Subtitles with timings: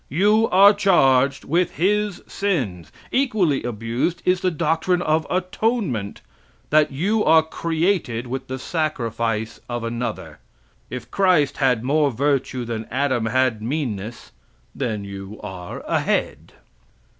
[0.09, 2.91] You are charged with his sins.
[3.11, 6.21] Equally abused is the doctrine of atonement,
[6.71, 10.39] that you are created with the sacrifice of another.
[10.89, 14.31] If Christ had more virtue than Adam had meanness,
[14.73, 16.53] then you are ahead.